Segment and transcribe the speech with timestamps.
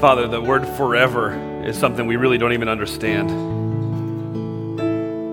[0.00, 3.28] Father, the word forever is something we really don't even understand.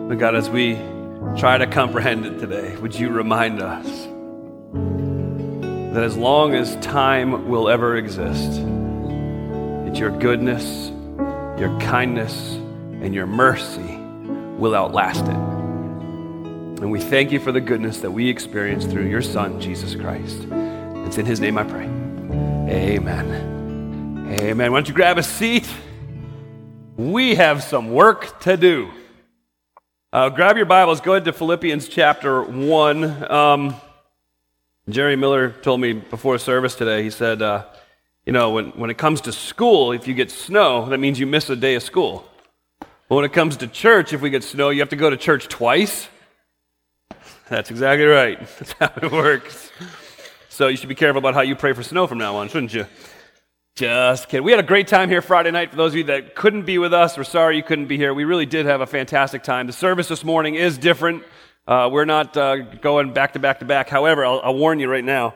[0.09, 0.75] But God, as we
[1.37, 3.87] try to comprehend it today, would you remind us
[5.93, 8.61] that as long as time will ever exist,
[9.87, 10.91] it's your goodness,
[11.57, 13.97] your kindness, and your mercy
[14.57, 15.29] will outlast it.
[15.29, 20.45] And we thank you for the goodness that we experience through your Son, Jesus Christ.
[21.07, 21.85] It's in his name I pray.
[22.69, 23.56] Amen.
[24.29, 24.73] Amen.
[24.73, 25.65] Why don't you grab a seat?
[26.97, 28.91] We have some work to do.
[30.11, 33.31] Uh, grab your Bibles, go ahead to Philippians chapter 1.
[33.31, 33.75] Um,
[34.89, 37.67] Jerry Miller told me before service today, he said, uh,
[38.25, 41.25] you know, when, when it comes to school, if you get snow, that means you
[41.25, 42.27] miss a day of school.
[42.79, 45.15] But when it comes to church, if we get snow, you have to go to
[45.15, 46.09] church twice.
[47.47, 48.39] That's exactly right.
[48.59, 49.71] That's how it works.
[50.49, 52.73] So you should be careful about how you pray for snow from now on, shouldn't
[52.73, 52.87] you?
[53.77, 54.43] Just kidding.
[54.43, 55.69] We had a great time here Friday night.
[55.69, 58.11] For those of you that couldn't be with us, we're sorry you couldn't be here.
[58.11, 59.67] We really did have a fantastic time.
[59.67, 61.23] The service this morning is different.
[61.67, 63.87] Uh, we're not uh, going back to back to back.
[63.87, 65.35] However, I'll, I'll warn you right now.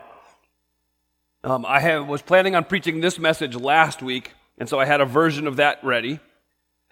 [1.44, 5.00] Um, I have, was planning on preaching this message last week, and so I had
[5.00, 6.18] a version of that ready.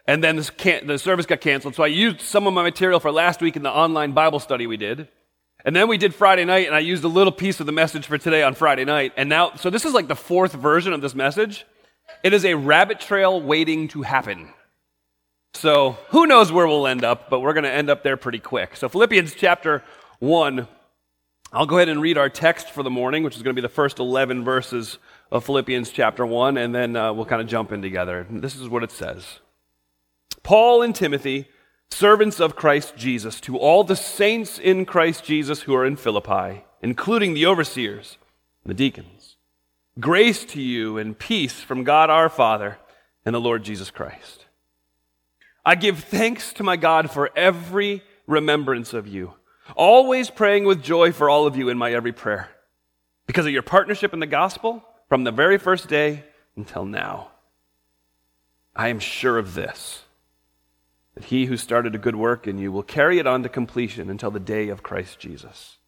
[0.07, 3.41] And then the service got canceled, so I used some of my material for last
[3.41, 5.09] week in the online Bible study we did.
[5.65, 8.07] And then we did Friday night, and I used a little piece of the message
[8.07, 9.13] for today on Friday night.
[9.17, 11.67] And now, so this is like the fourth version of this message.
[12.23, 14.53] It is a rabbit trail waiting to happen.
[15.55, 18.39] So who knows where we'll end up, but we're going to end up there pretty
[18.39, 18.77] quick.
[18.77, 19.83] So, Philippians chapter
[20.21, 20.67] 1,
[21.53, 23.67] I'll go ahead and read our text for the morning, which is going to be
[23.67, 24.99] the first 11 verses
[25.33, 28.27] of Philippians chapter 1, and then uh, we'll kind of jump in together.
[28.31, 29.41] This is what it says
[30.43, 31.49] Paul and Timothy
[31.91, 36.65] servants of Christ Jesus, to all the saints in Christ Jesus who are in Philippi,
[36.83, 38.17] including the overseers
[38.65, 39.37] and the deacons.
[39.99, 42.79] Grace to you and peace from God our Father
[43.25, 44.47] and the Lord Jesus Christ.
[45.65, 49.35] I give thanks to my God for every remembrance of you,
[49.77, 52.49] always praying with joy for all of you in my every prayer,
[53.27, 56.25] because of your partnership in the gospel from the very first day
[56.57, 57.29] until now.
[58.75, 60.05] I am sure of this
[61.15, 64.11] that he who started a good work in you will carry it on to completion
[64.11, 65.79] until the day of Christ Jesus.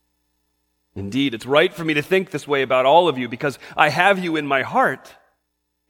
[0.95, 3.89] Indeed, it's right for me to think this way about all of you because I
[3.89, 5.15] have you in my heart.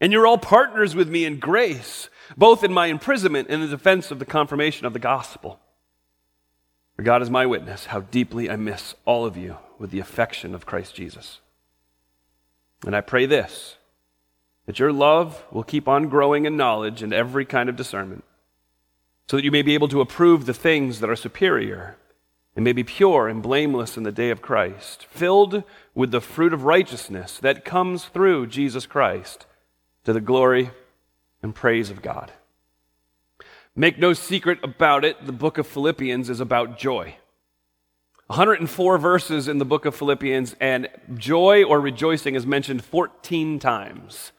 [0.00, 3.76] And you're all partners with me in grace, both in my imprisonment and in the
[3.76, 5.60] defense of the confirmation of the gospel.
[6.96, 10.54] For God is my witness how deeply I miss all of you with the affection
[10.54, 11.40] of Christ Jesus.
[12.84, 13.76] And I pray this
[14.66, 18.24] that your love will keep on growing in knowledge and every kind of discernment
[19.32, 21.96] so that you may be able to approve the things that are superior,
[22.54, 26.52] and may be pure and blameless in the day of Christ, filled with the fruit
[26.52, 29.46] of righteousness that comes through Jesus Christ,
[30.04, 30.70] to the glory
[31.42, 32.30] and praise of God.
[33.74, 37.16] Make no secret about it, the book of Philippians is about joy.
[38.26, 44.32] 104 verses in the book of Philippians, and joy or rejoicing is mentioned 14 times.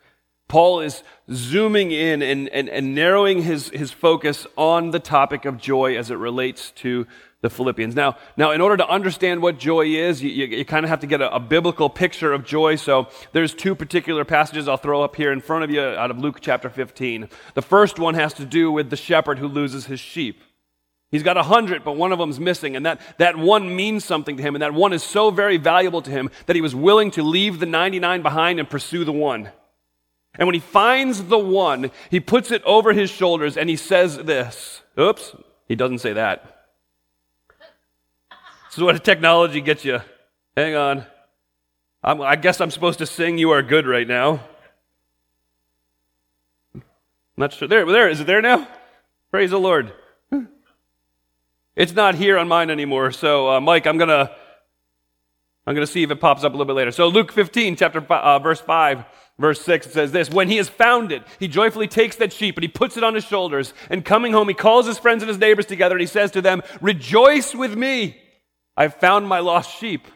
[0.54, 1.02] Paul is
[1.34, 6.12] zooming in and, and, and narrowing his, his focus on the topic of joy as
[6.12, 7.08] it relates to
[7.42, 7.96] the Philippians.
[7.96, 11.00] Now, now in order to understand what joy is, you, you, you kind of have
[11.00, 12.76] to get a, a, biblical picture of joy.
[12.76, 16.20] So there's two particular passages I'll throw up here in front of you out of
[16.20, 17.30] Luke chapter 15.
[17.56, 20.40] The first one has to do with the shepherd who loses his sheep.
[21.10, 22.76] He's got a hundred, but one of them's missing.
[22.76, 24.54] And that, that one means something to him.
[24.54, 27.60] And that one is so very valuable to him that he was willing to leave
[27.60, 29.50] the 99 behind and pursue the one.
[30.38, 34.18] And when he finds the one, he puts it over his shoulders and he says
[34.18, 34.82] this.
[35.00, 35.36] Oops,
[35.68, 36.66] he doesn't say that.
[38.68, 40.02] This is what technology gets you.
[40.58, 41.06] Hang on.
[42.04, 44.42] I'm, i guess I'm supposed to sing You Are Good right now.
[47.38, 47.68] Not sure.
[47.68, 48.10] There, there.
[48.10, 48.68] Is it there now?
[49.32, 49.94] Praise the Lord.
[51.76, 53.12] It's not here on mine anymore.
[53.12, 54.32] So, uh, Mike, I'm going to
[55.66, 56.92] I'm going to see if it pops up a little bit later.
[56.92, 59.06] So Luke 15, chapter uh, verse 5,
[59.40, 62.64] verse 6, says this, When he has found it, he joyfully takes that sheep and
[62.64, 63.74] he puts it on his shoulders.
[63.90, 66.42] And coming home, he calls his friends and his neighbors together and he says to
[66.42, 68.18] them, Rejoice with me.
[68.76, 70.08] I've found my lost sheep.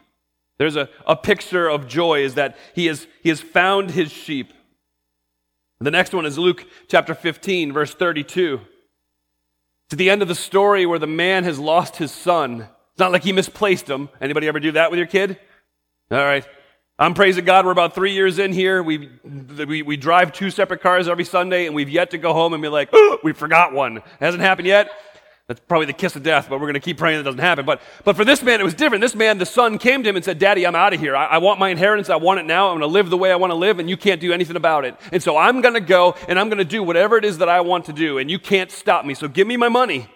[0.58, 4.52] There's a, a picture of joy is that he has, he has found his sheep.
[5.80, 8.62] The next one is Luke chapter 15, verse 32.
[9.90, 12.62] To the end of the story where the man has lost his son.
[12.62, 14.10] It's not like he misplaced him.
[14.20, 15.40] Anybody ever do that with your kid?
[16.10, 16.48] All right.
[17.00, 17.64] I'm praising God.
[17.64, 18.82] We're about three years in here.
[18.82, 22.54] We, we, we drive two separate cars every Sunday, and we've yet to go home
[22.54, 23.98] and be like, oh, we forgot one.
[23.98, 24.90] It hasn't happened yet.
[25.46, 27.66] That's probably the kiss of death, but we're going to keep praying that doesn't happen.
[27.66, 29.02] But, but for this man, it was different.
[29.02, 31.16] This man, the son came to him and said, Daddy, I'm out of here.
[31.16, 32.10] I, I want my inheritance.
[32.10, 32.70] I want it now.
[32.70, 34.56] I'm going to live the way I want to live, and you can't do anything
[34.56, 34.96] about it.
[35.12, 37.48] And so I'm going to go and I'm going to do whatever it is that
[37.48, 39.14] I want to do, and you can't stop me.
[39.14, 40.10] So give me my money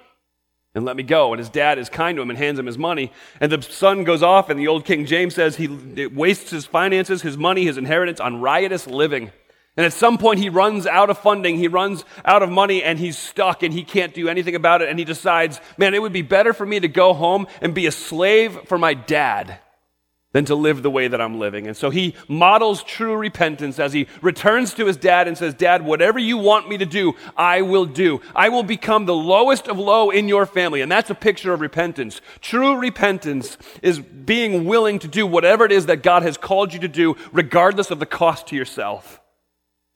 [0.74, 1.34] and let me go.
[1.34, 3.12] And his dad is kind to him and hands him his money.
[3.40, 7.22] And the son goes off, and the old King James says he wastes his finances,
[7.22, 9.32] his money, his inheritance on riotous living.
[9.78, 13.00] And at some point, he runs out of funding, he runs out of money, and
[13.00, 14.90] he's stuck and he can't do anything about it.
[14.90, 17.86] And he decides, man, it would be better for me to go home and be
[17.86, 19.60] a slave for my dad
[20.34, 21.68] than to live the way that I'm living.
[21.68, 25.84] And so he models true repentance as he returns to his dad and says, Dad,
[25.84, 28.22] whatever you want me to do, I will do.
[28.36, 30.82] I will become the lowest of low in your family.
[30.82, 32.22] And that's a picture of repentance.
[32.40, 36.80] True repentance is being willing to do whatever it is that God has called you
[36.80, 39.21] to do, regardless of the cost to yourself.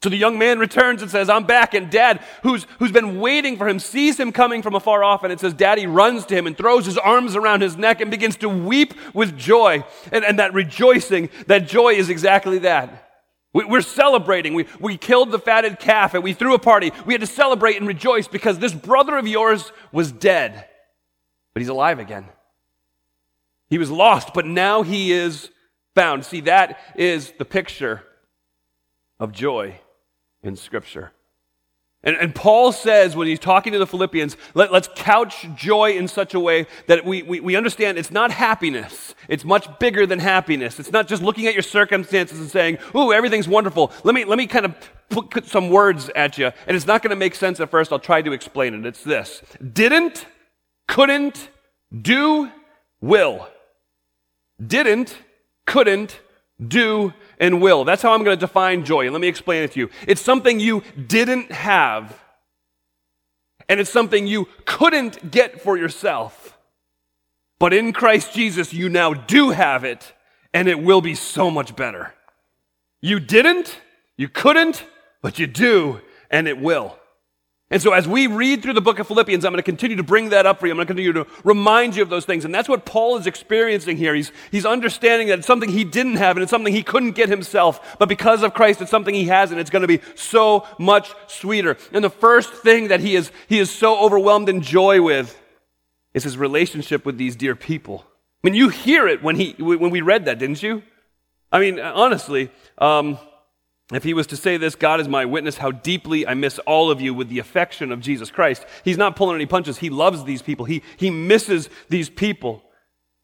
[0.05, 1.73] So the young man returns and says, I'm back.
[1.73, 5.23] And dad, who's, who's been waiting for him, sees him coming from afar off.
[5.23, 8.11] And it says, Daddy runs to him and throws his arms around his neck and
[8.11, 9.83] begins to weep with joy.
[10.11, 13.09] And, and that rejoicing, that joy is exactly that.
[13.51, 14.53] We, we're celebrating.
[14.53, 16.91] We, we killed the fatted calf and we threw a party.
[17.07, 20.67] We had to celebrate and rejoice because this brother of yours was dead,
[21.55, 22.25] but he's alive again.
[23.71, 25.49] He was lost, but now he is
[25.95, 26.25] found.
[26.25, 28.03] See, that is the picture
[29.19, 29.79] of joy
[30.45, 31.12] in Scripture.
[32.03, 36.07] And, and, Paul says when he's talking to the Philippians, let, us couch joy in
[36.07, 39.15] such a way that we, we, we understand it's not happiness.
[39.27, 40.80] It's much bigger than happiness.
[40.80, 43.92] It's not just looking at your circumstances and saying, ooh, everything's wonderful.
[44.03, 44.75] Let me, let me kind of
[45.09, 46.51] put some words at you.
[46.68, 47.91] And it's not going to make sense at first.
[47.91, 48.86] I'll try to explain it.
[48.86, 49.41] It's this
[49.74, 50.27] didn't,
[50.88, 51.50] couldn't,
[52.03, 52.51] do,
[53.01, 53.48] will.
[54.63, 55.18] Didn't,
[55.65, 56.19] couldn't,
[56.65, 57.83] do, and will.
[57.83, 59.05] That's how I'm going to define joy.
[59.05, 59.89] And let me explain it to you.
[60.07, 62.19] It's something you didn't have,
[63.67, 66.57] and it's something you couldn't get for yourself.
[67.59, 70.13] But in Christ Jesus, you now do have it,
[70.53, 72.13] and it will be so much better.
[73.01, 73.79] You didn't,
[74.17, 74.83] you couldn't,
[75.21, 76.97] but you do, and it will.
[77.75, 80.04] And so, as we read through the book of Philippians, I'm going to continue to
[80.04, 80.72] bring that up for you.
[80.72, 82.45] I'm going to continue to remind you of those things.
[82.45, 84.16] And that's what Paul is experiencing here.
[84.16, 87.27] He's, he's understanding that it's something he didn't have and it's something he couldn't get
[87.27, 87.98] himself.
[88.00, 91.13] But because of Christ, it's something he has and it's going to be so much
[91.27, 91.75] sweeter.
[91.92, 95.38] And the first thing that he is, he is so overwhelmed in joy with
[96.13, 98.06] is his relationship with these dear people.
[98.42, 100.81] I mean, you hear it when, he, when we read that, didn't you?
[101.51, 103.19] I mean, honestly, um,
[103.93, 106.89] if he was to say this, God is my witness how deeply I miss all
[106.89, 108.65] of you with the affection of Jesus Christ.
[108.83, 109.77] He's not pulling any punches.
[109.77, 110.65] He loves these people.
[110.65, 112.63] He, he misses these people.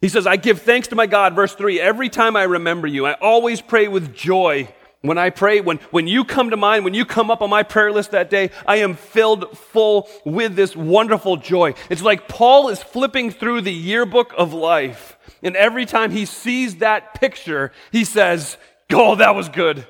[0.02, 3.08] He says, I give thanks to my God, verse 3, every time I remember you.
[3.08, 4.68] I always pray with joy
[5.02, 5.62] when I pray.
[5.62, 8.30] When, when you come to mind, when you come up on my prayer list that
[8.30, 11.74] day, I am filled full with this wonderful joy.
[11.90, 15.18] It's like Paul is flipping through the yearbook of life.
[15.42, 18.58] And every time he sees that picture, he says,
[18.94, 19.88] Oh, that was good.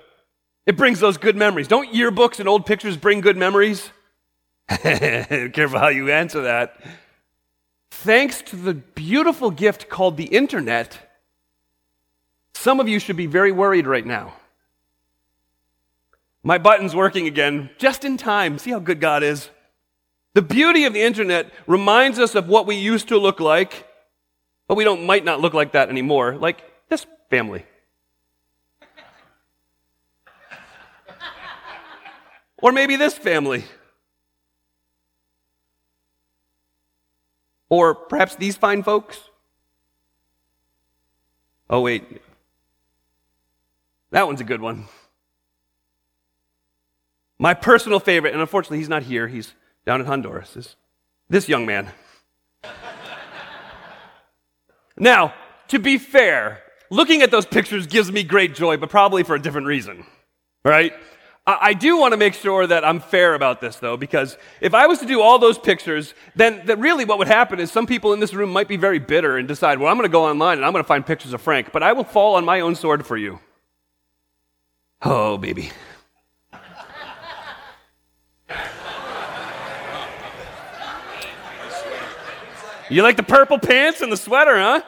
[0.65, 1.67] It brings those good memories.
[1.67, 3.89] Don't yearbooks and old pictures bring good memories?
[4.69, 6.79] Careful how you answer that.
[7.89, 10.97] Thanks to the beautiful gift called the internet,
[12.53, 14.33] some of you should be very worried right now.
[16.43, 18.57] My button's working again, just in time.
[18.57, 19.49] See how good God is?
[20.33, 23.87] The beauty of the internet reminds us of what we used to look like,
[24.67, 27.65] but we don't, might not look like that anymore, like this family.
[32.61, 33.65] Or maybe this family.
[37.69, 39.19] Or perhaps these fine folks.
[41.69, 42.21] Oh, wait.
[44.11, 44.85] That one's a good one.
[47.39, 49.53] My personal favorite, and unfortunately he's not here, he's
[49.85, 50.75] down in Honduras, is
[51.29, 51.89] this young man.
[54.97, 55.33] now,
[55.69, 59.41] to be fair, looking at those pictures gives me great joy, but probably for a
[59.41, 60.05] different reason.
[60.63, 60.93] Right?
[61.47, 64.85] I do want to make sure that I'm fair about this, though, because if I
[64.85, 68.13] was to do all those pictures, then that really what would happen is some people
[68.13, 70.57] in this room might be very bitter and decide, well, I'm going to go online
[70.57, 72.75] and I'm going to find pictures of Frank, but I will fall on my own
[72.75, 73.39] sword for you.
[75.01, 75.71] Oh, baby.
[82.91, 84.81] You like the purple pants and the sweater, huh?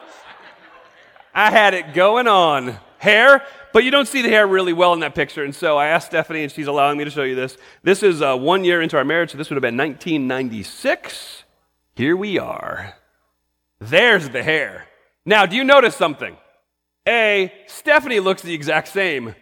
[1.34, 2.78] I had it going on.
[3.04, 3.42] Hair,
[3.74, 5.44] but you don't see the hair really well in that picture.
[5.44, 7.58] And so I asked Stephanie, and she's allowing me to show you this.
[7.82, 11.44] This is uh, one year into our marriage, so this would have been 1996.
[11.94, 12.94] Here we are.
[13.78, 14.86] There's the hair.
[15.26, 16.34] Now, do you notice something?
[17.06, 19.34] A, Stephanie looks the exact same.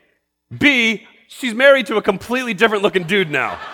[0.58, 3.60] B, she's married to a completely different looking dude now.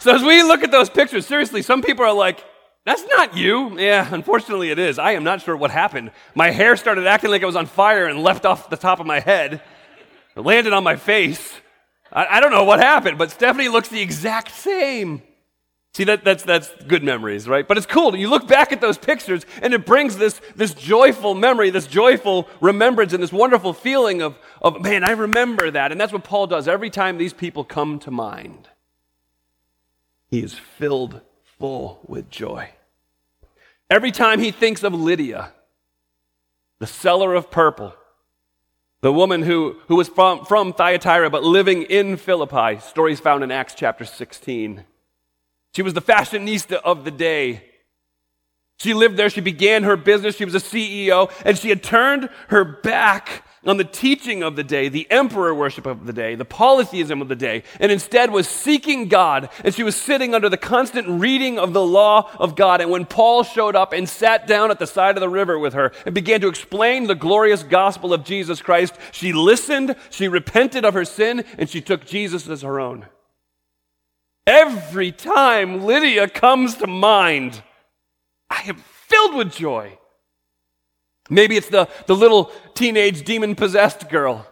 [0.00, 2.44] So as we look at those pictures, seriously, some people are like,
[2.84, 3.78] that's not you.
[3.78, 4.98] Yeah, unfortunately it is.
[4.98, 6.10] I am not sure what happened.
[6.34, 9.06] My hair started acting like it was on fire and left off the top of
[9.06, 9.62] my head.
[10.36, 11.52] It landed on my face.
[12.12, 15.22] I, I don't know what happened, but Stephanie looks the exact same.
[15.94, 17.68] See, that, that's, that's good memories, right?
[17.68, 18.16] But it's cool.
[18.16, 22.48] You look back at those pictures and it brings this, this joyful memory, this joyful
[22.62, 25.92] remembrance, and this wonderful feeling of, of, man, I remember that.
[25.92, 28.68] And that's what Paul does every time these people come to mind.
[30.30, 31.20] He is filled
[31.58, 32.70] full with joy.
[33.90, 35.52] Every time he thinks of Lydia,
[36.78, 37.94] the seller of purple,
[39.00, 43.50] the woman who, who was from, from Thyatira but living in Philippi, stories found in
[43.50, 44.84] Acts chapter 16
[45.74, 47.64] she was the fashionista of the day.
[48.78, 49.30] She lived there.
[49.30, 50.36] She began her business.
[50.36, 54.64] She was a CEO, and she had turned her back on the teaching of the
[54.64, 58.48] day, the emperor worship of the day, the polytheism of the day, and instead was
[58.48, 59.48] seeking God.
[59.64, 62.80] And she was sitting under the constant reading of the law of God.
[62.80, 65.74] And when Paul showed up and sat down at the side of the river with
[65.74, 70.84] her and began to explain the glorious gospel of Jesus Christ, she listened, she repented
[70.84, 73.06] of her sin, and she took Jesus as her own.
[74.44, 77.62] Every time Lydia comes to mind,
[78.50, 79.98] I am filled with joy.
[81.30, 84.46] Maybe it's the, the little teenage demon possessed girl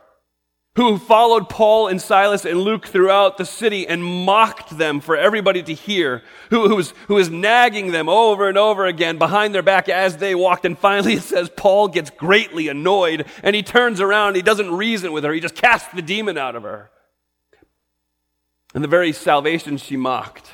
[0.76, 5.62] who followed Paul and Silas and Luke throughout the city and mocked them for everybody
[5.64, 9.62] to hear, who, who, was, who was nagging them over and over again behind their
[9.62, 10.64] back as they walked.
[10.64, 14.36] And finally it says Paul gets greatly annoyed and he turns around.
[14.36, 16.90] He doesn't reason with her, he just casts the demon out of her.
[18.72, 20.52] And the very salvation she mocked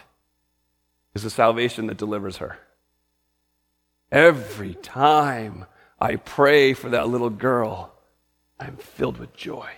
[1.14, 2.58] is the salvation that delivers her.
[4.10, 5.66] Every time
[5.98, 7.92] I pray for that little girl,
[8.60, 9.70] I'm filled with joy.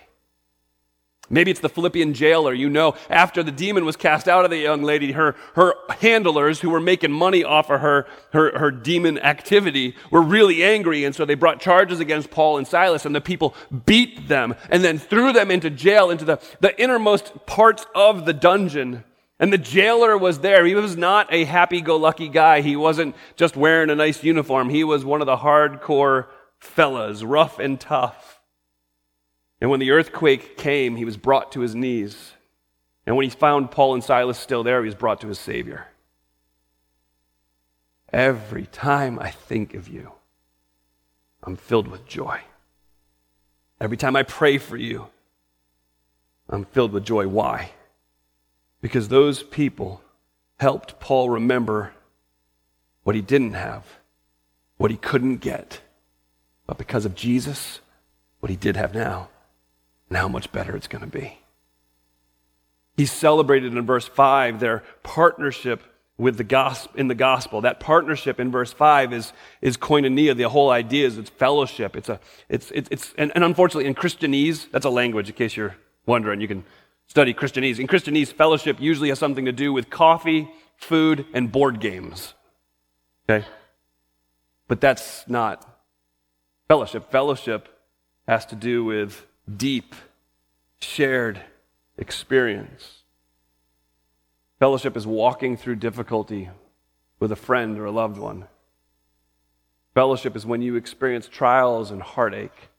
[1.29, 2.53] Maybe it's the Philippian jailer.
[2.53, 6.59] You know, after the demon was cast out of the young lady, her, her handlers
[6.59, 11.05] who were making money off of her, her, her demon activity were really angry.
[11.05, 13.53] And so they brought charges against Paul and Silas, and the people
[13.85, 18.33] beat them and then threw them into jail, into the, the innermost parts of the
[18.33, 19.03] dungeon.
[19.39, 20.65] And the jailer was there.
[20.65, 22.61] He was not a happy go lucky guy.
[22.61, 24.69] He wasn't just wearing a nice uniform.
[24.69, 26.27] He was one of the hardcore
[26.59, 28.41] fellas, rough and tough.
[29.61, 32.33] And when the earthquake came, he was brought to his knees.
[33.05, 35.87] And when he found Paul and Silas still there, he was brought to his Savior.
[38.11, 40.13] Every time I think of you,
[41.43, 42.41] I'm filled with joy.
[43.79, 45.07] Every time I pray for you,
[46.49, 47.27] I'm filled with joy.
[47.27, 47.71] Why?
[48.81, 50.01] Because those people
[50.57, 51.93] helped Paul remember
[53.03, 53.85] what he didn't have,
[54.77, 55.81] what he couldn't get.
[56.65, 57.79] But because of Jesus,
[58.39, 59.29] what he did have now
[60.07, 61.39] and how much better it's going to be.
[62.97, 65.83] He celebrated in verse 5 their partnership
[66.17, 67.61] with the gospel in the gospel.
[67.61, 69.31] That partnership in verse 5 is,
[69.61, 70.35] is koinonia.
[70.35, 71.95] The whole idea is it's fellowship.
[71.95, 72.19] It's a
[72.49, 76.41] it's it's, it's and, and unfortunately in Christianese, that's a language in case you're wondering.
[76.41, 76.65] You can
[77.09, 77.79] study Christianese.
[77.79, 82.33] And Christianese, fellowship usually has something to do with coffee, food, and board games.
[83.29, 83.45] Okay?
[84.67, 85.65] But that's not
[86.67, 87.11] fellowship.
[87.11, 87.67] Fellowship
[88.27, 89.25] has to do with
[89.57, 89.95] deep,
[90.79, 91.41] shared
[91.97, 92.99] experience.
[94.59, 96.49] Fellowship is walking through difficulty
[97.19, 98.45] with a friend or a loved one.
[99.95, 102.69] Fellowship is when you experience trials and heartache.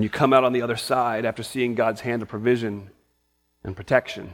[0.00, 2.88] And you come out on the other side after seeing God's hand of provision
[3.62, 4.32] and protection.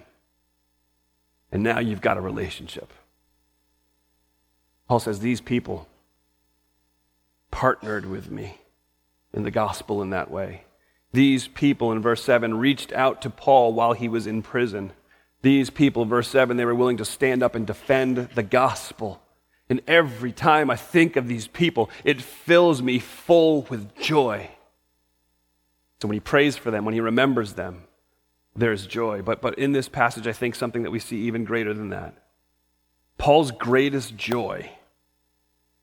[1.50, 2.92] And now you've got a relationship.
[4.87, 5.88] Paul says, These people
[7.50, 8.58] partnered with me
[9.32, 10.62] in the gospel in that way.
[11.12, 14.92] These people, in verse 7, reached out to Paul while he was in prison.
[15.42, 19.20] These people, verse 7, they were willing to stand up and defend the gospel.
[19.68, 24.50] And every time I think of these people, it fills me full with joy.
[26.00, 27.85] So when he prays for them, when he remembers them,
[28.55, 29.23] there's joy.
[29.23, 32.15] But, but in this passage, I think something that we see even greater than that.
[33.19, 34.71] Paul's greatest joy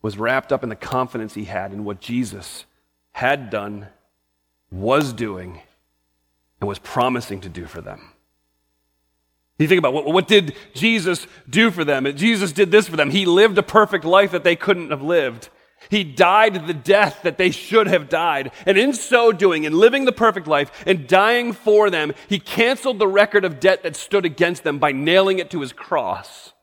[0.01, 2.65] was wrapped up in the confidence he had in what Jesus
[3.13, 3.88] had done,
[4.72, 5.62] was doing,
[6.60, 8.12] and was promising to do for them.
[9.60, 12.05] You think about what, what did Jesus do for them?
[12.15, 13.12] Jesus did this for them.
[13.12, 15.50] He lived a perfect life that they couldn't have lived.
[15.89, 18.51] He died the death that they should have died.
[18.65, 22.99] And in so doing, in living the perfect life and dying for them, he canceled
[22.99, 26.53] the record of debt that stood against them by nailing it to his cross.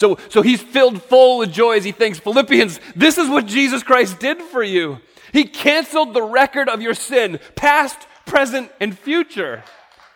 [0.00, 3.82] So, so he's filled full with joy as he thinks, Philippians, this is what Jesus
[3.82, 4.98] Christ did for you.
[5.32, 9.64] He canceled the record of your sin, past, present, and future.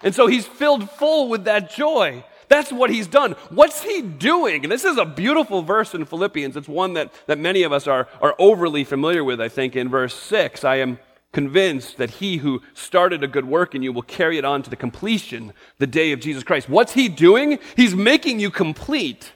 [0.02, 2.24] And so he's filled full with that joy.
[2.48, 3.32] That's what he's done.
[3.50, 4.64] What's he doing?
[4.64, 6.56] And this is a beautiful verse in Philippians.
[6.56, 9.88] It's one that, that many of us are, are overly familiar with, I think, in
[9.88, 10.64] verse 6.
[10.64, 10.98] I am
[11.32, 14.70] convinced that he who started a good work in you will carry it on to
[14.70, 16.68] the completion, the day of Jesus Christ.
[16.68, 17.58] What's he doing?
[17.76, 19.32] He's making you complete.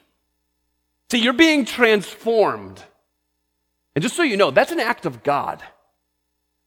[1.11, 2.81] See, you're being transformed.
[3.95, 5.61] And just so you know, that's an act of God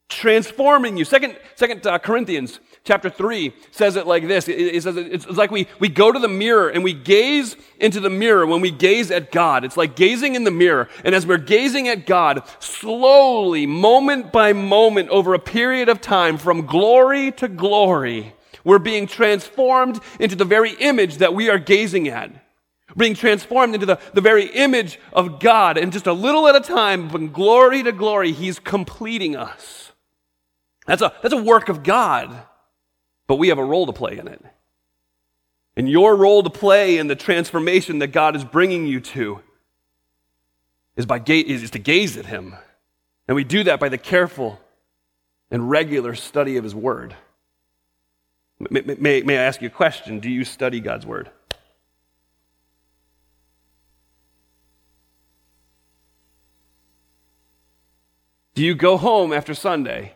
[0.08, 1.04] transforming you.
[1.04, 4.48] Second, Second uh, Corinthians chapter 3 says it like this.
[4.48, 7.56] It, it says it, it's like we, we go to the mirror and we gaze
[7.80, 9.64] into the mirror when we gaze at God.
[9.64, 10.88] It's like gazing in the mirror.
[11.04, 16.38] And as we're gazing at God, slowly, moment by moment, over a period of time,
[16.38, 18.34] from glory to glory,
[18.64, 22.30] we're being transformed into the very image that we are gazing at
[22.96, 25.76] being transformed into the, the very image of God.
[25.76, 29.85] And just a little at a time, from glory to glory, He's completing us.
[30.86, 32.34] That's a, that's a work of God,
[33.26, 34.42] but we have a role to play in it.
[35.76, 39.40] And your role to play in the transformation that God is bringing you to
[40.96, 42.54] is, by ga- is to gaze at Him.
[43.28, 44.58] And we do that by the careful
[45.50, 47.14] and regular study of His Word.
[48.58, 50.20] May, may, may I ask you a question?
[50.20, 51.30] Do you study God's Word?
[58.54, 60.15] Do you go home after Sunday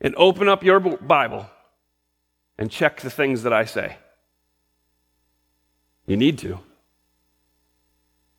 [0.00, 1.46] and open up your Bible
[2.58, 3.96] and check the things that I say?
[6.06, 6.60] You need to.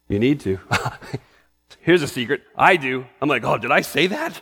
[0.07, 0.59] You need to.
[1.79, 2.41] Here's a secret.
[2.55, 3.05] I do.
[3.21, 4.41] I'm like, oh, did I say that?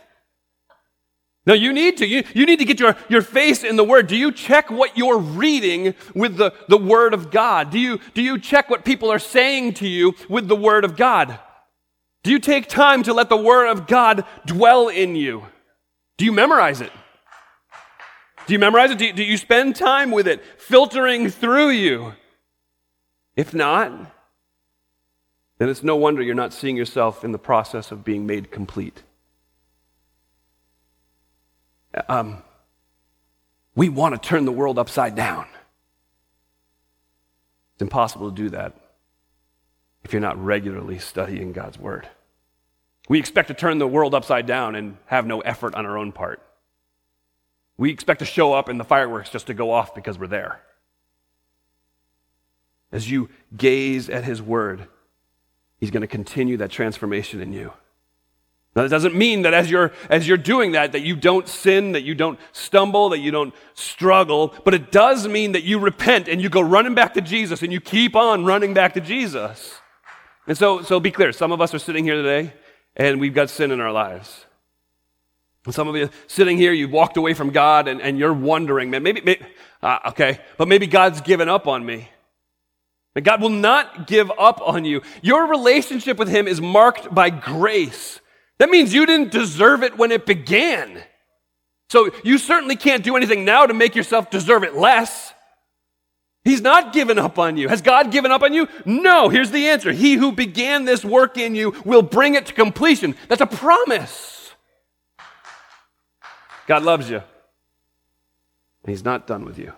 [1.46, 2.06] No, you need to.
[2.06, 4.08] You, you need to get your, your face in the Word.
[4.08, 7.70] Do you check what you're reading with the, the Word of God?
[7.70, 10.96] Do you, do you check what people are saying to you with the Word of
[10.96, 11.38] God?
[12.24, 15.44] Do you take time to let the Word of God dwell in you?
[16.16, 16.90] Do you memorize it?
[18.46, 18.98] Do you memorize it?
[18.98, 22.14] Do you, do you spend time with it, filtering through you?
[23.34, 23.92] If not,
[25.58, 29.02] then it's no wonder you're not seeing yourself in the process of being made complete.
[32.08, 32.42] Um,
[33.74, 35.46] we want to turn the world upside down.
[37.74, 38.74] It's impossible to do that
[40.04, 42.08] if you're not regularly studying God's Word.
[43.08, 46.12] We expect to turn the world upside down and have no effort on our own
[46.12, 46.40] part.
[47.78, 50.60] We expect to show up in the fireworks just to go off because we're there.
[52.90, 54.86] As you gaze at His Word,
[55.78, 57.72] He's going to continue that transformation in you.
[58.74, 61.92] Now, that doesn't mean that as you're, as you're doing that, that you don't sin,
[61.92, 66.28] that you don't stumble, that you don't struggle, but it does mean that you repent
[66.28, 69.80] and you go running back to Jesus and you keep on running back to Jesus.
[70.46, 72.52] And so, so be clear, some of us are sitting here today
[72.96, 74.45] and we've got sin in our lives.
[75.66, 78.90] And some of you sitting here, you've walked away from God and, and you're wondering,
[78.90, 79.44] man, maybe, maybe
[79.82, 82.08] uh, okay, but maybe God's given up on me.
[83.14, 85.02] But God will not give up on you.
[85.22, 88.20] Your relationship with Him is marked by grace.
[88.58, 91.02] That means you didn't deserve it when it began.
[91.88, 95.32] So you certainly can't do anything now to make yourself deserve it less.
[96.44, 97.68] He's not given up on you.
[97.68, 98.68] Has God given up on you?
[98.84, 99.28] No.
[99.28, 103.16] Here's the answer He who began this work in you will bring it to completion.
[103.28, 104.35] That's a promise.
[106.66, 107.22] God loves you,
[108.86, 109.72] He's not done with you.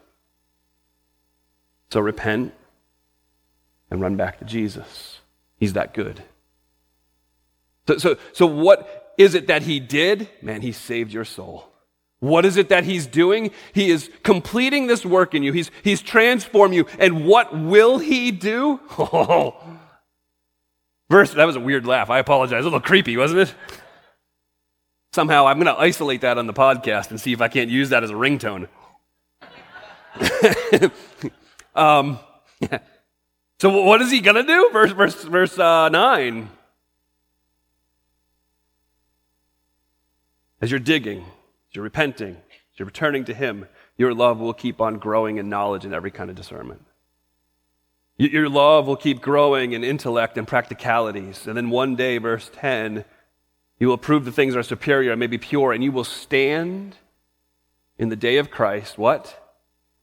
[1.90, 2.52] So repent
[3.90, 5.20] and run back to Jesus.
[5.56, 6.22] He's that good.
[7.86, 10.28] So, so, so what is it that He did?
[10.42, 11.68] Man, He saved your soul.
[12.20, 13.52] What is it that he's doing?
[13.72, 15.52] He is completing this work in you.
[15.52, 16.86] He's, he's transformed you.
[16.98, 18.80] And what will he do?
[18.98, 19.56] Oh,
[21.10, 22.10] verse, that was a weird laugh.
[22.10, 22.62] I apologize.
[22.62, 23.54] A little creepy, wasn't it?
[25.12, 27.90] Somehow I'm going to isolate that on the podcast and see if I can't use
[27.90, 28.68] that as a ringtone.
[31.74, 32.18] um,
[33.60, 34.70] so what is he going to do?
[34.72, 36.50] Verse, verse, verse uh, 9.
[40.60, 43.66] As you're digging, as you're repenting, as you're returning to Him,
[43.96, 46.84] your love will keep on growing in knowledge and every kind of discernment.
[48.16, 51.46] Your love will keep growing in intellect and practicalities.
[51.46, 53.04] And then one day, verse 10,
[53.78, 56.96] you will prove the things are superior and maybe pure, and you will stand
[57.98, 59.52] in the day of Christ, what?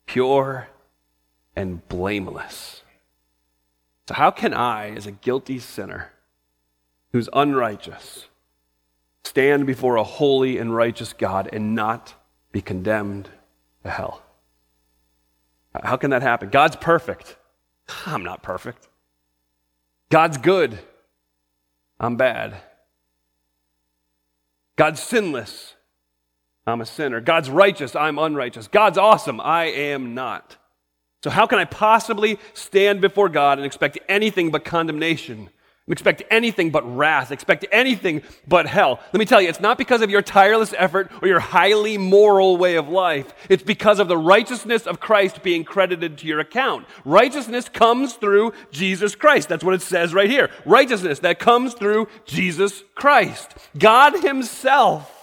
[0.06, 0.68] Pure
[1.56, 2.82] and blameless.
[4.08, 6.12] So, how can I, as a guilty sinner
[7.12, 8.28] who's unrighteous,
[9.24, 12.14] stand before a holy and righteous God and not
[12.52, 13.30] be condemned
[13.84, 14.22] to hell.
[15.84, 16.50] How can that happen?
[16.50, 17.36] God's perfect.
[18.06, 18.88] I'm not perfect.
[20.10, 20.80] God's good.
[22.00, 22.56] I'm bad.
[24.78, 25.76] God's sinless.
[26.68, 27.22] I'm a sinner.
[27.22, 27.96] God's righteous.
[27.96, 28.68] I'm unrighteous.
[28.68, 29.40] God's awesome.
[29.40, 30.58] I am not.
[31.24, 35.50] So, how can I possibly stand before God and expect anything but condemnation?
[35.88, 37.32] Expect anything but wrath.
[37.32, 39.00] Expect anything but hell.
[39.14, 42.58] Let me tell you, it's not because of your tireless effort or your highly moral
[42.58, 43.36] way of life.
[43.50, 46.88] It's because of the righteousness of Christ being credited to your account.
[47.06, 49.48] Righteousness comes through Jesus Christ.
[49.48, 50.50] That's what it says right here.
[50.66, 53.54] Righteousness that comes through Jesus Christ.
[53.78, 55.15] God Himself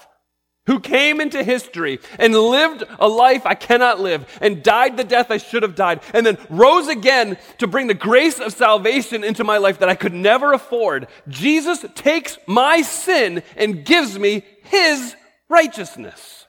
[0.66, 5.30] who came into history and lived a life I cannot live and died the death
[5.30, 9.44] I should have died and then rose again to bring the grace of salvation into
[9.44, 11.08] my life that I could never afford.
[11.28, 15.16] Jesus takes my sin and gives me his
[15.48, 16.46] righteousness.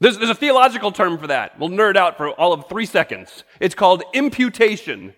[0.00, 1.58] There's, there's a theological term for that.
[1.58, 3.44] We'll nerd out for all of three seconds.
[3.60, 5.14] It's called imputation.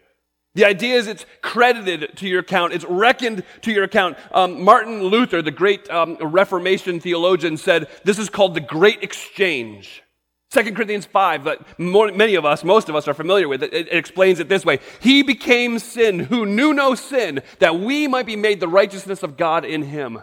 [0.55, 4.17] The idea is it's credited to your account, it's reckoned to your account.
[4.33, 10.03] Um, Martin Luther, the great um, Reformation theologian, said this is called the Great Exchange.
[10.51, 13.75] 2 Corinthians 5, that more, many of us, most of us are familiar with, it,
[13.75, 18.09] it, it explains it this way He became sin who knew no sin, that we
[18.09, 20.23] might be made the righteousness of God in him.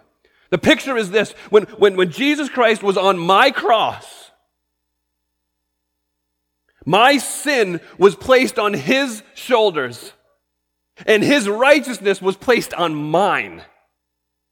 [0.49, 4.24] The picture is this when, when, when Jesus Christ was on my cross,
[6.85, 10.13] my sin was placed on his shoulders
[11.05, 13.63] and his righteousness was placed on mine.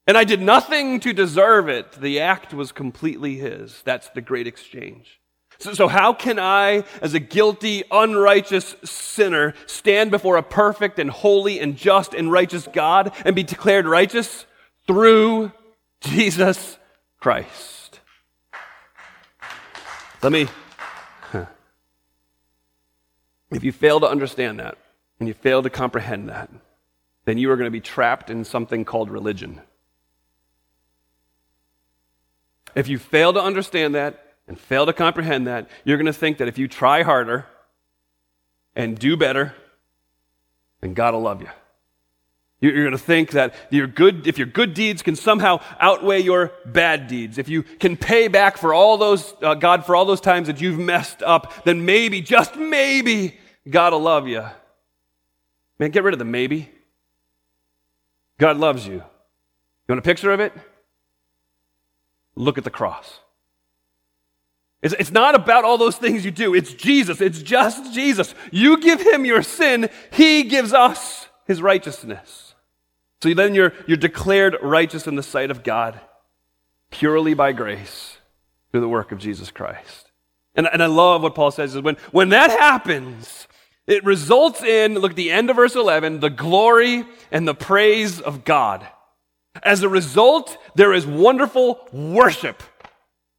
[0.06, 1.92] And I did nothing to deserve it.
[1.92, 3.80] The act was completely his.
[3.84, 5.20] That's the great exchange.
[5.58, 11.08] So, so, how can I, as a guilty, unrighteous sinner, stand before a perfect and
[11.08, 14.46] holy and just and righteous God and be declared righteous?
[14.86, 15.52] Through
[16.00, 16.76] Jesus
[17.20, 18.00] Christ.
[20.22, 20.48] Let me,
[23.56, 24.78] if you fail to understand that,
[25.18, 26.50] and you fail to comprehend that,
[27.24, 29.60] then you are going to be trapped in something called religion.
[32.74, 36.38] If you fail to understand that and fail to comprehend that, you're going to think
[36.38, 37.46] that if you try harder
[38.74, 39.54] and do better,
[40.80, 41.48] then God will love you.
[42.60, 46.52] You're going to think that your good, if your good deeds can somehow outweigh your
[46.64, 50.20] bad deeds, if you can pay back for all those, uh, God, for all those
[50.20, 54.44] times that you've messed up, then maybe, just maybe, God will love you.
[55.78, 56.70] Man, get rid of the maybe.
[58.38, 58.94] God loves you.
[58.94, 59.02] You
[59.88, 60.52] want a picture of it?
[62.36, 63.20] Look at the cross.
[64.82, 66.54] It's, it's not about all those things you do.
[66.54, 67.20] It's Jesus.
[67.20, 68.34] It's just Jesus.
[68.50, 72.54] You give him your sin, he gives us his righteousness.
[73.22, 75.98] So then you're, you're declared righteous in the sight of God
[76.90, 78.18] purely by grace
[78.70, 80.10] through the work of Jesus Christ.
[80.54, 83.48] And, and I love what Paul says is when, when that happens,
[83.86, 88.20] it results in, look at the end of verse 11, the glory and the praise
[88.20, 88.86] of God.
[89.62, 92.62] As a result, there is wonderful worship.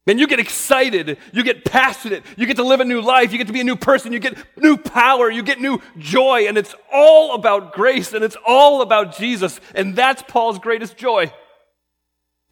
[0.08, 3.38] And you get excited, you get passionate, you get to live a new life, you
[3.38, 6.56] get to be a new person, you get new power, you get new joy, and
[6.56, 9.60] it's all about grace and it's all about Jesus.
[9.74, 11.32] And that's Paul's greatest joy.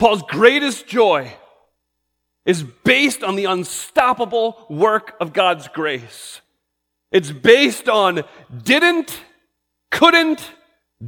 [0.01, 1.33] Paul's greatest joy
[2.45, 6.41] is based on the unstoppable work of God's grace.
[7.15, 8.25] It's based on
[8.65, 9.21] didn't,
[9.93, 10.51] couldn't,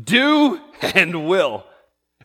[0.04, 1.66] do, and will.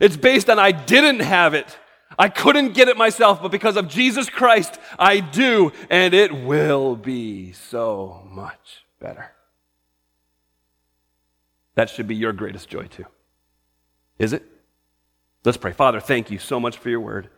[0.00, 1.76] It's based on I didn't have it.
[2.16, 6.94] I couldn't get it myself, but because of Jesus Christ, I do, and it will
[6.94, 9.32] be so much better.
[11.74, 13.06] That should be your greatest joy, too.
[14.16, 14.44] Is it?
[15.44, 15.72] Let's pray.
[15.72, 17.30] Father, thank you so much for your word.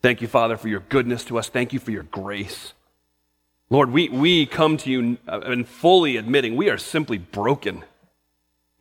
[0.00, 1.48] Thank you, Father, for your goodness to us.
[1.48, 2.72] Thank you for your grace.
[3.72, 7.86] Lord, we, we come to you uh, and fully admitting we are simply broken.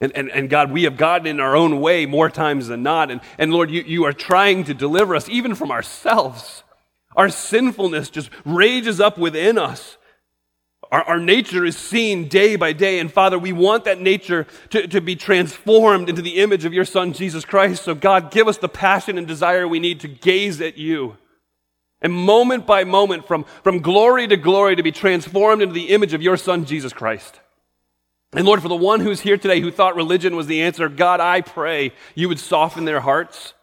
[0.02, 3.10] And, and, and God, we have gotten in our own way more times than not.
[3.10, 6.64] And, and Lord, you, you are trying to deliver us even from ourselves.
[7.16, 9.96] Our sinfulness just rages up within us.
[10.92, 13.00] Our, our nature is seen day by day.
[13.00, 16.84] And Father, we want that nature to, to be transformed into the image of your
[16.84, 17.84] Son, Jesus Christ.
[17.84, 21.16] So, God, give us the passion and desire we need to gaze at you
[22.02, 26.14] and moment by moment, from, from glory to glory, to be transformed into the image
[26.14, 27.40] of your Son, Jesus Christ.
[28.34, 31.20] And Lord, for the one who's here today who thought religion was the answer, God,
[31.20, 33.54] I pray you would soften their hearts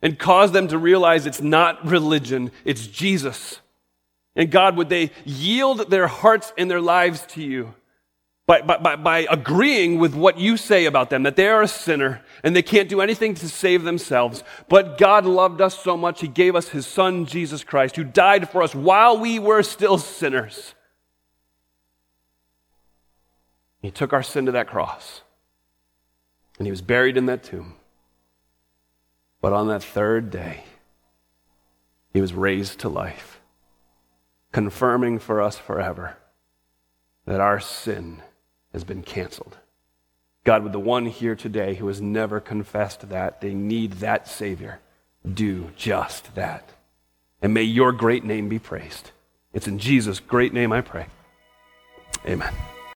[0.00, 3.60] and cause them to realize it's not religion, it's Jesus.
[4.34, 7.74] And God, would they yield their hearts and their lives to you?
[8.60, 12.22] By, by, by, agreeing with what you say about them, that they are a sinner
[12.42, 14.44] and they can't do anything to save themselves.
[14.68, 18.50] But God loved us so much, He gave us His Son, Jesus Christ, who died
[18.50, 20.74] for us while we were still sinners.
[23.80, 25.22] He took our sin to that cross
[26.58, 27.76] and He was buried in that tomb.
[29.40, 30.64] But on that third day,
[32.12, 33.40] He was raised to life,
[34.52, 36.18] confirming for us forever
[37.24, 38.22] that our sin
[38.72, 39.58] has been canceled.
[40.44, 44.80] God, with the one here today who has never confessed that they need that Savior,
[45.30, 46.70] do just that.
[47.40, 49.10] And may your great name be praised.
[49.52, 51.06] It's in Jesus' great name I pray.
[52.26, 52.54] Amen.